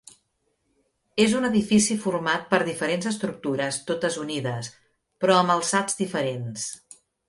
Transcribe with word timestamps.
És 1.25 1.35
un 1.39 1.45
edifici 1.49 1.97
format 2.07 2.49
per 2.55 2.61
diferents 2.71 3.11
estructures 3.13 3.81
totes 3.93 4.21
unides, 4.27 4.75
però 5.23 5.41
amb 5.45 5.59
alçats 5.61 6.05
diferents. 6.05 6.71